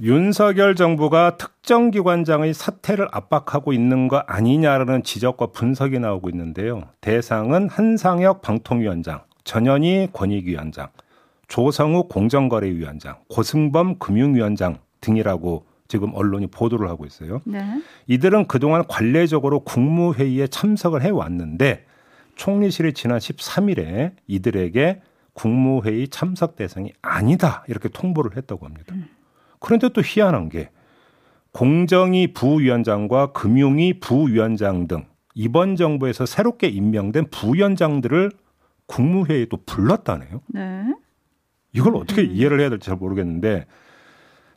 윤석열 0.01 0.75
정부가 0.75 1.37
특정 1.37 1.91
기관장의 1.91 2.53
사퇴를 2.53 3.09
압박하고 3.11 3.73
있는 3.73 4.07
거 4.07 4.19
아니냐라는 4.25 5.03
지적과 5.03 5.47
분석이 5.47 5.99
나오고 5.99 6.29
있는데요. 6.29 6.83
대상은 7.01 7.69
한상혁 7.69 8.41
방통위원장, 8.41 9.21
전현희 9.43 10.09
권익위원장, 10.13 10.87
조성욱 11.47 12.07
공정거래위원장, 12.09 13.15
고승범 13.29 13.99
금융위원장 13.99 14.77
등이라고 15.01 15.65
지금 15.87 16.13
언론이 16.13 16.47
보도를 16.47 16.89
하고 16.89 17.05
있어요. 17.05 17.41
네. 17.45 17.81
이들은 18.07 18.47
그동안 18.47 18.85
관례적으로 18.87 19.61
국무회의에 19.61 20.47
참석을 20.47 21.01
해왔는데 21.03 21.85
총리실이 22.35 22.93
지난 22.93 23.19
13일에 23.19 24.13
이들에게 24.27 25.01
국무회의 25.33 26.07
참석 26.07 26.55
대상이 26.55 26.93
아니다 27.01 27.63
이렇게 27.67 27.89
통보를 27.89 28.37
했다고 28.37 28.65
합니다. 28.65 28.95
음. 28.95 29.07
그런데 29.59 29.89
또 29.89 30.01
희한한 30.03 30.49
게 30.49 30.69
공정위 31.51 32.33
부위원장과 32.33 33.31
금융위 33.31 33.99
부위원장 33.99 34.87
등 34.87 35.05
이번 35.33 35.75
정부에서 35.75 36.25
새롭게 36.25 36.67
임명된 36.67 37.29
부위원장들을 37.29 38.31
국무회의에 38.87 39.45
또 39.45 39.57
불렀다네요. 39.65 40.41
네. 40.47 40.83
이걸 41.73 41.95
어떻게 41.95 42.21
음. 42.21 42.31
이해를 42.31 42.59
해야 42.59 42.69
될지 42.69 42.87
잘 42.87 42.97
모르겠는데 42.97 43.65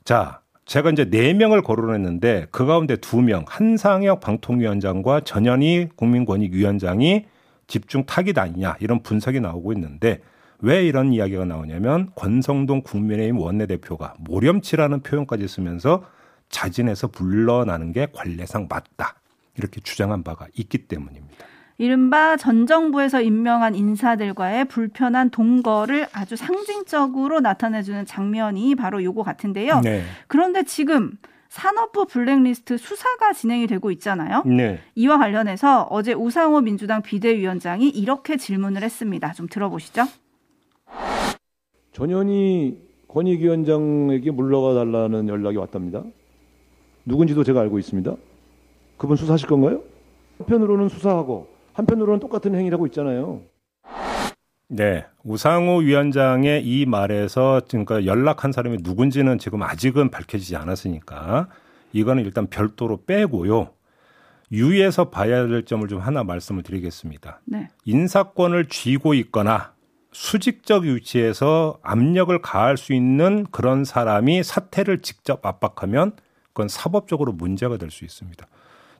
자 0.04 0.40
제가 0.68 0.90
이제 0.90 1.06
네 1.06 1.32
명을 1.32 1.62
거론했는데 1.62 2.48
그 2.50 2.66
가운데 2.66 2.96
두 2.96 3.22
명, 3.22 3.46
한상혁 3.48 4.20
방통위원장과 4.20 5.20
전현희 5.20 5.88
국민권익위원장이 5.96 7.24
집중 7.66 8.04
타깃 8.04 8.36
아니냐 8.36 8.76
이런 8.78 9.02
분석이 9.02 9.40
나오고 9.40 9.72
있는데 9.72 10.20
왜 10.60 10.84
이런 10.86 11.14
이야기가 11.14 11.46
나오냐면 11.46 12.10
권성동 12.16 12.82
국민의힘 12.82 13.38
원내대표가 13.38 14.14
모렴치라는 14.18 15.00
표현까지 15.00 15.48
쓰면서 15.48 16.04
자진해서 16.50 17.08
물러나는 17.16 17.92
게 17.92 18.08
관례상 18.12 18.68
맞다 18.68 19.14
이렇게 19.56 19.80
주장한 19.80 20.22
바가 20.22 20.48
있기 20.54 20.86
때문입니다. 20.86 21.46
이른바 21.78 22.36
전 22.36 22.66
정부에서 22.66 23.20
임명한 23.20 23.76
인사들과의 23.76 24.64
불편한 24.66 25.30
동거를 25.30 26.08
아주 26.12 26.34
상징적으로 26.34 27.38
나타내주는 27.38 28.04
장면이 28.04 28.74
바로 28.74 29.02
요거 29.02 29.22
같은데요. 29.22 29.80
네. 29.82 30.02
그런데 30.26 30.64
지금 30.64 31.12
산업부 31.48 32.06
블랙리스트 32.06 32.76
수사가 32.76 33.32
진행이 33.32 33.68
되고 33.68 33.92
있잖아요. 33.92 34.42
네. 34.44 34.80
이와 34.96 35.18
관련해서 35.18 35.86
어제 35.90 36.12
우상호 36.12 36.60
민주당 36.60 37.00
비대위원장이 37.00 37.88
이렇게 37.88 38.36
질문을 38.36 38.82
했습니다. 38.82 39.32
좀 39.32 39.46
들어보시죠. 39.48 40.02
전현희 41.92 42.88
권익위원장에게 43.06 44.32
물러가 44.32 44.74
달라는 44.74 45.28
연락이 45.28 45.56
왔답니다. 45.56 46.02
누군지도 47.06 47.44
제가 47.44 47.60
알고 47.60 47.78
있습니다. 47.78 48.14
그분 48.98 49.16
수사하실 49.16 49.48
건가요? 49.48 49.80
한편으로는 50.38 50.88
수사하고 50.88 51.57
한편으로는 51.78 52.18
똑같은 52.20 52.54
행위를 52.54 52.74
하고 52.74 52.86
있잖아요. 52.86 53.42
네. 54.68 55.06
우상호 55.24 55.78
위원장의 55.78 56.64
이 56.64 56.84
말에서 56.86 57.62
그러니까 57.68 58.04
연락한 58.04 58.52
사람이 58.52 58.78
누군지는 58.82 59.38
지금 59.38 59.62
아직은 59.62 60.10
밝혀지지 60.10 60.56
않았으니까 60.56 61.48
이거는 61.92 62.24
일단 62.24 62.48
별도로 62.48 63.04
빼고요. 63.06 63.70
유의해서 64.50 65.10
봐야 65.10 65.46
될 65.46 65.64
점을 65.64 65.86
좀 65.88 66.00
하나 66.00 66.24
말씀을 66.24 66.62
드리겠습니다. 66.62 67.40
네. 67.44 67.68
인사권을 67.84 68.66
쥐고 68.68 69.14
있거나 69.14 69.72
수직적 70.12 70.84
위치에서 70.84 71.78
압력을 71.82 72.36
가할 72.40 72.76
수 72.76 72.92
있는 72.92 73.46
그런 73.50 73.84
사람이 73.84 74.42
사태를 74.42 75.00
직접 75.00 75.44
압박하면 75.46 76.12
그건 76.48 76.68
사법적으로 76.68 77.32
문제가 77.32 77.76
될 77.76 77.90
수 77.90 78.04
있습니다. 78.04 78.46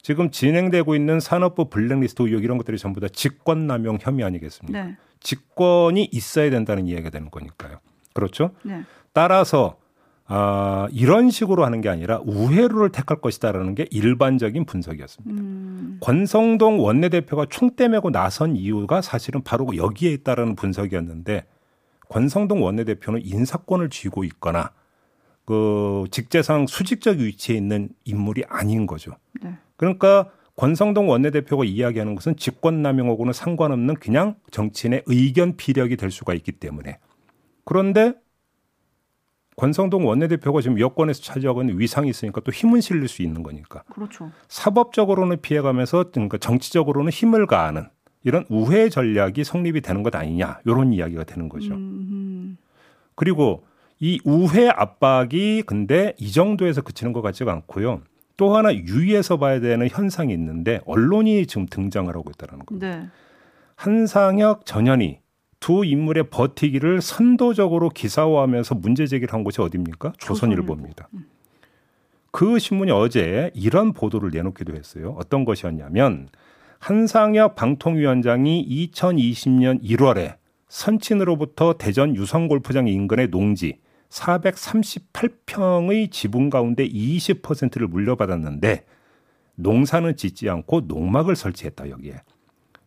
지금 0.09 0.31
진행되고 0.31 0.95
있는 0.95 1.21
산업부 1.21 1.69
블랙리스트 1.69 2.23
의혹 2.23 2.43
이런 2.43 2.57
것들이 2.57 2.79
전부 2.79 2.99
다 2.99 3.09
직권남용 3.13 3.99
혐의 4.01 4.25
아니겠습니까? 4.25 4.83
네. 4.83 4.97
직권이 5.21 6.09
있어야 6.11 6.49
된다는 6.49 6.87
이야기가 6.87 7.11
되는 7.11 7.31
거니까요. 7.31 7.81
그렇죠? 8.15 8.53
네. 8.63 8.85
따라서 9.13 9.77
아, 10.25 10.89
이런 10.93 11.29
식으로 11.29 11.63
하는 11.63 11.83
게 11.83 11.91
아니라 11.91 12.23
우회로를 12.25 12.91
택할 12.91 13.21
것이다라는 13.21 13.75
게 13.75 13.87
일반적인 13.91 14.65
분석이었습니다. 14.65 15.43
음. 15.43 15.99
권성동 16.01 16.83
원내대표가 16.83 17.45
총대 17.51 17.87
메고 17.87 18.11
나선 18.11 18.57
이유가 18.57 19.03
사실은 19.03 19.43
바로 19.43 19.77
여기에 19.77 20.11
있다라는 20.13 20.57
분석이었는데 20.57 21.45
권성동 22.09 22.63
원내대표는 22.63 23.27
인사권을 23.27 23.91
쥐고 23.91 24.25
있거나 24.25 24.71
그 25.49 26.05
직제상 26.11 26.67
수직적 26.67 27.21
위치에 27.21 27.57
있는 27.57 27.89
인물이 28.05 28.45
아닌 28.51 28.87
거죠. 28.87 29.13
네. 29.43 29.57
그러니까 29.77 30.31
권성동 30.57 31.09
원내대표가 31.09 31.65
이야기하는 31.65 32.15
것은 32.17 32.37
직권남용하고는 32.37 33.33
상관없는 33.33 33.95
그냥 33.95 34.35
정치인의 34.51 35.05
의견 35.07 35.57
피력이 35.57 35.97
될 35.97 36.11
수가 36.11 36.35
있기 36.35 36.53
때문에 36.53 36.99
그런데 37.65 38.13
권성동 39.57 40.07
원내대표가 40.07 40.61
지금 40.61 40.79
여권에서 40.79 41.23
차지하고 41.23 41.63
있는 41.63 41.81
위상이 41.81 42.11
있으니까 42.11 42.43
또 42.43 42.53
힘은 42.53 42.83
실릴 42.83 43.09
수 43.09 43.23
있는 43.23 43.43
거니까. 43.43 43.85
그렇죠. 43.85 44.31
사법적으로는 44.49 45.41
피해가면서 45.41 46.11
그러니까 46.11 46.37
정치적으로는 46.37 47.11
힘을 47.11 47.47
가하는 47.47 47.89
이런 48.23 48.45
우회 48.51 48.91
전략이 48.91 49.45
성립이 49.45 49.81
되는 49.81 50.03
것 50.03 50.15
아니냐 50.15 50.61
이런 50.67 50.93
이야기가 50.93 51.25
되는 51.25 51.49
거죠. 51.49 51.73
음. 51.73 52.59
그리고 53.15 53.65
이 54.01 54.21
우회 54.25 54.69
압박이 54.69 55.63
근데 55.63 56.15
이 56.19 56.31
정도에서 56.31 56.83
그치는 56.83 57.13
것 57.13 57.23
같지가 57.23 57.53
않고요. 57.53 58.03
또 58.37 58.57
하나 58.57 58.73
유의해서 58.73 59.37
봐야 59.39 59.59
되는 59.61 59.89
현상이 59.89 60.33
있는데 60.33 60.81
언론이 60.87 61.47
지금 61.47 61.67
등장을 61.67 62.15
하고 62.15 62.31
있다는 62.31 62.65
겁니다. 62.65 62.89
네. 62.89 63.09
한상혁 63.75 64.65
전현희 64.65 65.19
두 65.61 65.85
인물의 65.85 66.31
버티기를 66.31 67.01
선도적으로 67.01 67.89
기사화하면서 67.91 68.77
문제 68.77 69.07
제기를 69.07 69.35
한 69.35 69.43
곳이 69.43 69.61
어디입니까? 69.61 70.13
조선일보입니다. 70.19 71.09
음. 71.15 71.27
그 72.31 72.61
신문이 72.61 72.93
어제 72.93 73.51
이런 73.55 73.93
보도를 73.93 74.31
내놓기도 74.33 74.77
했어요. 74.77 75.17
어떤 75.19 75.45
것이었냐면 75.45 76.29
한상혁 76.79 77.57
방통위원장이 77.57 78.89
2020년 78.93 79.83
1월에 79.83 80.37
선친으로부터 80.69 81.75
대전 81.79 82.15
유성골프장 82.15 82.87
인근의 82.87 83.31
농지 83.31 83.79
438평의 84.11 86.11
지분 86.11 86.51
가운데 86.51 86.87
20%를 86.89 87.89
물려받았는데 87.89 88.85
농사는 89.57 90.17
짓지 90.17 90.49
않고 90.49 90.83
농막을 90.83 91.37
설치했다 91.37 91.91
여기에. 91.91 92.23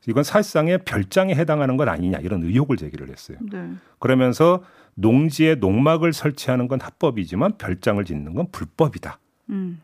이건 0.07 0.23
사실상의 0.23 0.79
별장에 0.83 1.35
해당하는 1.35 1.77
것 1.77 1.87
아니냐 1.87 2.19
이런 2.19 2.43
의혹을 2.43 2.77
제기를 2.77 3.09
했어요. 3.09 3.37
네. 3.51 3.71
그러면서 3.99 4.63
농지에 4.95 5.55
농막을 5.55 6.13
설치하는 6.13 6.67
건 6.67 6.81
합법이지만 6.81 7.57
별장을 7.57 8.03
짓는 8.03 8.33
건 8.33 8.47
불법이다. 8.51 9.19
음. 9.51 9.81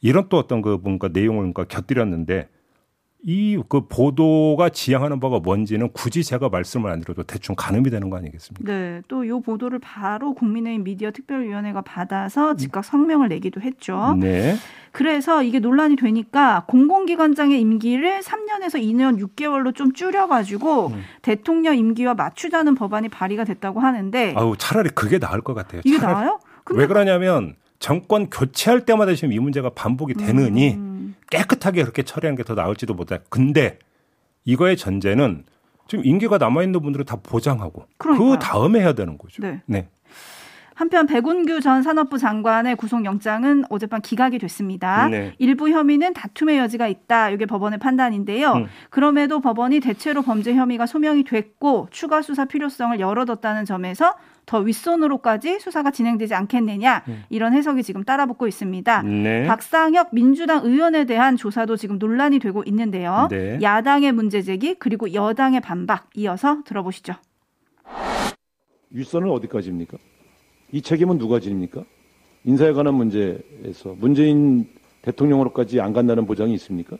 이런 0.00 0.28
또 0.28 0.38
어떤 0.38 0.62
그 0.62 0.78
뭔가 0.82 1.08
내용을 1.08 1.52
그러니까 1.52 1.64
곁들였는데 1.64 2.48
이 3.26 3.58
그 3.68 3.80
보도가 3.88 4.68
지향하는 4.68 5.18
바가 5.18 5.40
뭔지는 5.40 5.90
굳이 5.92 6.22
제가 6.22 6.48
말씀을 6.48 6.90
안 6.90 7.00
드려도 7.00 7.24
대충 7.24 7.54
가늠이 7.56 7.90
되는 7.90 8.08
거 8.10 8.16
아니겠습니까? 8.16 8.72
네. 8.72 9.02
또 9.08 9.24
이 9.24 9.28
보도를 9.42 9.80
바로 9.80 10.34
국민의힘 10.34 10.84
미디어 10.84 11.10
특별위원회가 11.10 11.82
받아서 11.82 12.54
즉각 12.54 12.84
성명을 12.84 13.28
내기도 13.28 13.60
했죠. 13.60 14.16
네. 14.20 14.54
그래서 14.92 15.42
이게 15.42 15.58
논란이 15.58 15.96
되니까 15.96 16.64
공공기관장의 16.68 17.60
임기를 17.60 18.20
3년에서 18.20 18.80
2년 18.80 19.20
6개월로 19.20 19.74
좀 19.74 19.92
줄여가지고 19.92 20.86
음. 20.88 21.02
대통령 21.22 21.76
임기와 21.76 22.14
맞추자는 22.14 22.74
법안이 22.76 23.08
발의가 23.08 23.44
됐다고 23.44 23.80
하는데. 23.80 24.34
아우 24.36 24.56
차라리 24.56 24.90
그게 24.90 25.18
나을 25.18 25.40
것 25.40 25.54
같아요. 25.54 25.82
이게 25.84 25.98
나아요? 25.98 26.38
왜 26.70 26.86
그러냐면 26.86 27.56
정권 27.80 28.30
교체할 28.30 28.86
때마다 28.86 29.14
지금 29.14 29.32
이 29.32 29.38
문제가 29.38 29.70
반복이 29.70 30.14
되느니 30.14 30.74
음. 30.74 31.07
깨끗하게 31.30 31.82
그렇게 31.82 32.02
처리하는 32.02 32.36
게 32.36 32.42
더 32.42 32.54
나을지도 32.54 32.94
몰라요. 32.94 33.20
근데 33.28 33.78
이거의 34.44 34.76
전제는 34.76 35.44
지금 35.88 36.04
임기가 36.04 36.38
남아 36.38 36.62
있는 36.62 36.80
분들을 36.80 37.04
다 37.06 37.16
보장하고. 37.22 37.86
그 37.98 38.38
다음에 38.38 38.80
해야 38.80 38.92
되는 38.92 39.16
거죠. 39.18 39.42
네. 39.42 39.62
네. 39.66 39.88
한편 40.78 41.08
백운규 41.08 41.60
전 41.60 41.82
산업부 41.82 42.18
장관의 42.18 42.76
구속영장은 42.76 43.64
어젯밤 43.68 44.00
기각이 44.00 44.38
됐습니다. 44.38 45.08
네. 45.08 45.34
일부 45.38 45.70
혐의는 45.70 46.14
다툼의 46.14 46.56
여지가 46.56 46.86
있다. 46.86 47.30
이게 47.30 47.46
법원의 47.46 47.80
판단인데요. 47.80 48.52
음. 48.52 48.66
그럼에도 48.88 49.40
법원이 49.40 49.80
대체로 49.80 50.22
범죄 50.22 50.54
혐의가 50.54 50.86
소명이 50.86 51.24
됐고 51.24 51.88
추가 51.90 52.22
수사 52.22 52.44
필요성을 52.44 53.00
열어뒀다는 53.00 53.64
점에서 53.64 54.14
더 54.46 54.60
윗손으로까지 54.60 55.58
수사가 55.58 55.90
진행되지 55.90 56.34
않겠느냐 56.34 57.02
음. 57.08 57.24
이런 57.28 57.54
해석이 57.54 57.82
지금 57.82 58.04
따라붙고 58.04 58.46
있습니다. 58.46 59.02
네. 59.02 59.46
박상혁 59.48 60.10
민주당 60.12 60.64
의원에 60.64 61.06
대한 61.06 61.36
조사도 61.36 61.76
지금 61.76 61.98
논란이 61.98 62.38
되고 62.38 62.62
있는데요. 62.64 63.26
네. 63.32 63.58
야당의 63.60 64.12
문제 64.12 64.42
제기 64.42 64.76
그리고 64.76 65.12
여당의 65.12 65.60
반박 65.60 66.08
이어서 66.14 66.62
들어보시죠. 66.64 67.14
윗선은 68.90 69.28
어디까지입니까? 69.28 69.98
이 70.72 70.82
책임은 70.82 71.18
누가 71.18 71.40
집니까? 71.40 71.84
인사에 72.44 72.72
관한 72.72 72.94
문제에서 72.94 73.94
문재인 73.98 74.66
대통령으로까지 75.02 75.80
안 75.80 75.92
간다는 75.92 76.26
보장이 76.26 76.54
있습니까? 76.54 76.96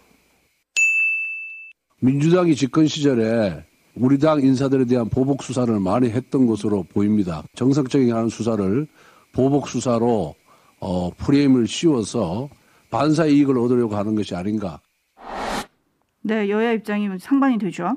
민주당이 2.00 2.54
집권 2.54 2.86
시절에 2.86 3.64
우리 3.94 4.18
당 4.18 4.40
인사들에 4.40 4.84
대한 4.84 5.08
보복 5.08 5.42
수사를 5.42 5.78
많이 5.80 6.10
했던 6.10 6.46
것으로 6.46 6.84
보입니다. 6.84 7.42
정상적인 7.54 8.14
하는 8.14 8.28
수사를 8.28 8.86
보복 9.32 9.68
수사로 9.68 10.34
어, 10.80 11.10
프레임을 11.10 11.66
씌워서 11.66 12.48
반사 12.90 13.26
이익을 13.26 13.58
얻으려고 13.58 13.96
하는 13.96 14.14
것이 14.14 14.34
아닌가. 14.34 14.80
네, 16.22 16.48
여야 16.48 16.72
입장이 16.72 17.08
상반이 17.18 17.58
되죠. 17.58 17.96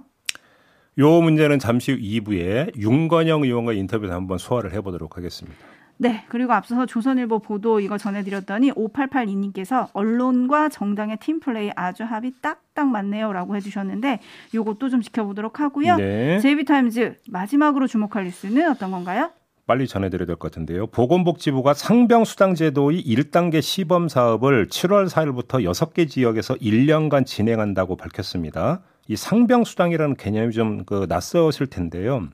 요 0.97 1.21
문제는 1.21 1.59
잠시 1.59 1.93
후 1.93 1.97
2부에 1.99 2.77
윤건영 2.77 3.43
의원과 3.43 3.73
인터뷰를 3.73 4.13
한번 4.13 4.37
소화를 4.37 4.73
해보도록 4.73 5.17
하겠습니다. 5.17 5.57
네. 5.97 6.23
그리고 6.29 6.51
앞서서 6.53 6.87
조선일보 6.87 7.39
보도 7.39 7.79
이거 7.79 7.97
전해드렸더니 7.97 8.71
5882님께서 8.71 9.87
언론과 9.93 10.69
정당의 10.69 11.17
팀플레이 11.17 11.71
아주 11.75 12.03
합이 12.03 12.33
딱딱 12.41 12.87
맞네요 12.87 13.31
라고 13.31 13.55
해주셨는데 13.55 14.19
요것도 14.53 14.89
좀 14.89 15.01
지켜보도록 15.01 15.59
하고요. 15.59 15.97
네. 15.97 16.39
제이비타임즈 16.39 17.17
마지막으로 17.29 17.85
주목할 17.87 18.23
뉴스는 18.25 18.69
어떤 18.71 18.89
건가요? 18.91 19.29
빨리 19.67 19.87
전해드려야 19.87 20.25
될 20.25 20.35
것 20.37 20.51
같은데요. 20.51 20.87
보건복지부가 20.87 21.75
상병수당제도의 21.75 23.03
1단계 23.05 23.61
시범 23.61 24.09
사업을 24.09 24.67
7월 24.69 25.07
4일부터 25.07 25.63
6개 25.63 26.09
지역에서 26.09 26.55
1년간 26.55 27.25
진행한다고 27.27 27.95
밝혔습니다. 27.95 28.81
이 29.07 29.15
상병수당이라는 29.15 30.15
개념이 30.15 30.51
좀 30.53 30.85
그 30.85 31.05
낯서실 31.09 31.67
텐데요. 31.67 32.27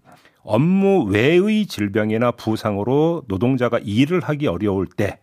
업무 0.43 1.03
외의 1.03 1.65
질병이나 1.65 2.31
부상으로 2.31 3.23
노동자가 3.27 3.79
일을 3.83 4.21
하기 4.21 4.47
어려울 4.47 4.87
때 4.87 5.19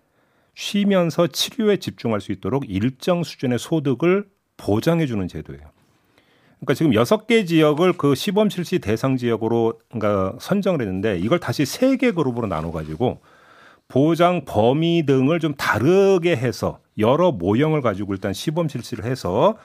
쉬면서 0.55 1.27
치료에 1.29 1.79
집중할 1.79 2.21
수 2.21 2.33
있도록 2.33 2.65
일정 2.69 3.23
수준의 3.23 3.59
소득을 3.59 4.27
보장해 4.57 5.07
주는 5.07 5.27
제도예요. 5.27 5.63
그러니까 6.61 6.75
지금 6.75 6.95
여섯 6.95 7.27
개 7.27 7.45
지역을 7.45 7.95
그 7.95 8.15
시범 8.15 8.49
실시 8.51 8.79
대상 8.79 9.17
지역으로 9.17 9.81
그러니까 9.91 10.37
선정을 10.41 10.81
했는데 10.81 11.19
이걸 11.19 11.39
다시 11.41 11.65
세 11.67 11.97
개 11.97 12.13
그룹으로 12.13 12.47
나눠 12.47 12.71
가지고 12.73 13.21
보장 13.89 14.45
범위 14.47 15.05
등을 15.07 15.41
좀 15.41 15.55
다르게 15.55 16.37
해서 16.37 16.81
여러 16.99 17.33
모형을 17.33 17.81
가지고 17.83 18.15
일단 18.15 18.33
시범 18.33 18.69
실시를 18.69 19.05
해서 19.05 19.57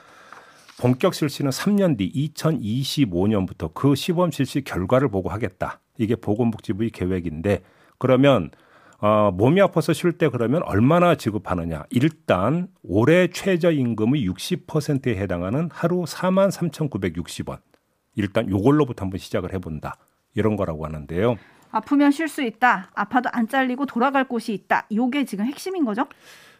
본격 0.80 1.12
실시는 1.12 1.50
3년 1.50 1.98
뒤 1.98 2.10
2025년부터 2.34 3.70
그 3.74 3.94
시범 3.94 4.30
실시 4.30 4.64
결과를 4.64 5.10
보고 5.10 5.28
하겠다. 5.28 5.78
이게 5.98 6.16
보건복지부의 6.16 6.88
계획인데 6.88 7.62
그러면 7.98 8.50
어, 8.98 9.30
몸이 9.30 9.60
아파서 9.60 9.92
쉴 9.92 10.16
때 10.16 10.30
그러면 10.30 10.62
얼마나 10.64 11.16
지급하느냐. 11.16 11.84
일단 11.90 12.68
올해 12.82 13.28
최저임금의 13.28 14.26
60%에 14.26 15.16
해당하는 15.16 15.68
하루 15.70 16.04
4만 16.04 16.50
3,960원. 16.50 17.58
일단 18.16 18.48
요걸로부터 18.48 19.04
한번 19.04 19.18
시작을 19.18 19.52
해본다. 19.52 19.96
이런 20.34 20.56
거라고 20.56 20.86
하는데요. 20.86 21.36
아프면 21.72 22.10
쉴 22.10 22.26
수 22.26 22.42
있다. 22.42 22.90
아파도 22.94 23.28
안 23.34 23.48
잘리고 23.48 23.84
돌아갈 23.84 24.26
곳이 24.26 24.54
있다. 24.54 24.86
요게 24.90 25.26
지금 25.26 25.44
핵심인 25.44 25.84
거죠? 25.84 26.06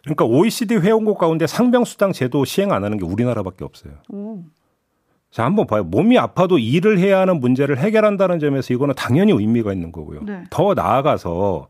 그러니까 0.03 0.25
OECD 0.25 0.77
회원국 0.77 1.17
가운데 1.17 1.47
상병수당 1.47 2.11
제도 2.11 2.43
시행 2.45 2.71
안 2.71 2.83
하는 2.83 2.97
게 2.97 3.05
우리나라밖에 3.05 3.63
없어요. 3.63 3.93
오. 4.09 4.43
자, 5.29 5.45
한번 5.45 5.65
봐요. 5.65 5.83
몸이 5.83 6.17
아파도 6.17 6.57
일을 6.59 6.99
해야 6.99 7.21
하는 7.21 7.39
문제를 7.39 7.77
해결한다는 7.77 8.39
점에서 8.39 8.73
이거는 8.73 8.95
당연히 8.95 9.31
의미가 9.31 9.71
있는 9.71 9.91
거고요. 9.91 10.23
네. 10.23 10.43
더 10.49 10.73
나아가서 10.73 11.67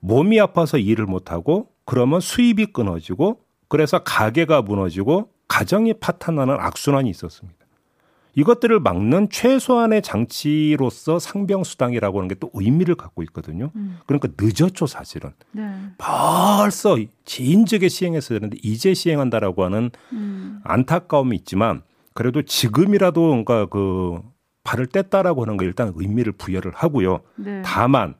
몸이 0.00 0.40
아파서 0.40 0.78
일을 0.78 1.06
못 1.06 1.32
하고 1.32 1.68
그러면 1.84 2.20
수입이 2.20 2.66
끊어지고 2.66 3.40
그래서 3.68 3.98
가게가 4.00 4.62
무너지고 4.62 5.28
가정이 5.48 5.94
파탄나는 5.94 6.56
악순환이 6.58 7.10
있었습니다. 7.10 7.58
이것들을 8.34 8.80
막는 8.80 9.28
최소한의 9.30 10.02
장치로서 10.02 11.18
상병 11.18 11.64
수당이라고 11.64 12.18
하는 12.18 12.28
게 12.28 12.34
또 12.40 12.50
의미를 12.54 12.94
갖고 12.94 13.22
있거든요. 13.24 13.70
음. 13.76 13.98
그러니까 14.06 14.28
늦었죠, 14.40 14.86
사실은. 14.86 15.30
네. 15.52 15.62
벌써 15.98 16.96
진즉에 17.26 17.88
시행했어야 17.88 18.38
되는데 18.38 18.56
이제 18.62 18.94
시행한다라고 18.94 19.64
하는 19.64 19.90
음. 20.12 20.60
안타까움이 20.64 21.36
있지만 21.36 21.82
그래도 22.14 22.42
지금이라도 22.42 23.20
뭔가 23.20 23.66
그 23.66 24.20
발을 24.64 24.86
뗐다라고 24.86 25.42
하는 25.42 25.56
거 25.56 25.64
일단 25.64 25.92
의미를 25.96 26.32
부여를 26.32 26.72
하고요. 26.74 27.20
네. 27.36 27.62
다만 27.64 28.14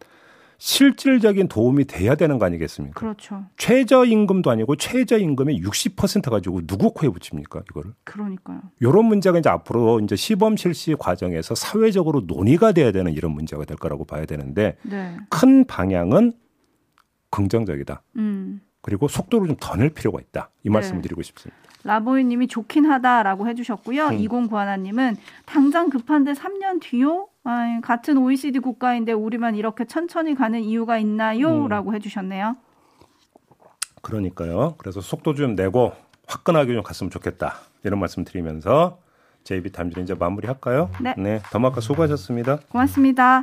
실질적인 0.62 1.49
도움이 1.49 1.87
돼야 1.87 2.14
되는 2.16 2.38
거 2.38 2.44
아니겠습니까? 2.44 3.01
그렇죠. 3.01 3.46
최저임금도 3.57 4.51
아니고 4.51 4.77
최저임금의 4.77 5.62
60% 5.62 6.29
가지고 6.31 6.61
누구 6.66 6.92
코에 6.92 7.09
붙입니까? 7.09 7.62
이거를. 7.70 7.92
그러니까요. 8.05 8.61
이런 8.79 9.07
문제가 9.07 9.38
이제 9.38 9.49
앞으로 9.49 10.01
이제 10.01 10.16
시범 10.16 10.59
실시 10.59 10.94
과정에서 10.99 11.55
사회적으로 11.55 12.20
논의가 12.27 12.73
돼야 12.73 12.92
되는 12.92 13.11
이런 13.14 13.33
문제가 13.33 13.64
될 13.64 13.79
거라고 13.79 14.05
봐야 14.05 14.27
되는데 14.27 14.77
네. 14.83 15.16
큰 15.31 15.64
방향은 15.64 16.35
긍정적이다. 17.31 18.03
음. 18.16 18.61
그리고 18.83 19.09
속도를 19.09 19.46
좀 19.49 19.57
더 19.59 19.77
낼 19.77 19.88
필요가 19.88 20.20
있다. 20.20 20.51
이 20.62 20.68
말씀을 20.68 20.99
네. 20.99 21.03
드리고 21.09 21.23
싶습니다. 21.23 21.59
라보이님이 21.85 22.49
좋긴 22.49 22.85
하다라고 22.85 23.49
해주셨고요. 23.49 24.09
음. 24.09 24.18
2091님은 24.18 25.16
당장 25.46 25.88
급한데 25.88 26.33
3년 26.33 26.83
뒤요? 26.83 27.29
아, 27.44 27.81
같은 27.83 28.18
OECD 28.18 28.59
국가인데 28.59 29.12
우리만 29.12 29.55
이렇게 29.55 29.85
천천히 29.85 30.35
가는 30.35 30.61
이유가 30.61 30.98
있나요? 30.98 31.64
음. 31.64 31.68
라고 31.68 31.94
해주셨네요. 31.94 32.57
그러니까요. 34.03 34.74
그래서 34.79 35.00
속도 35.00 35.35
좀 35.35 35.55
내고 35.55 35.92
화끈하게 36.26 36.74
좀 36.74 36.83
갔으면 36.83 37.11
좋겠다. 37.11 37.55
이런 37.85 37.98
말씀 37.98 38.24
드리면서 38.24 38.98
JB 39.44 39.72
탐지를 39.72 40.03
이제 40.03 40.14
마무리할까요? 40.14 40.90
네. 41.00 41.14
네. 41.16 41.40
더마카 41.50 41.81
수고하셨습니다. 41.81 42.61
고맙습니다. 42.68 43.42